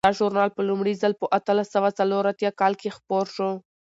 دا 0.07 0.11
ژورنال 0.17 0.49
په 0.55 0.61
لومړي 0.69 0.93
ځل 1.01 1.13
په 1.21 1.25
اتلس 1.37 1.67
سوه 1.75 1.89
څلور 1.99 2.23
اتیا 2.31 2.51
کال 2.61 2.73
کې 2.81 2.95
خپور 2.97 3.25
شو. 3.35 3.49